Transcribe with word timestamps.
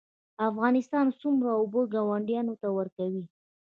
افغانستان 0.49 1.05
څومره 1.21 1.49
اوبه 1.59 1.81
ګاونډیانو 1.93 2.53
ته 2.61 2.67
ورکوي؟ 2.77 3.23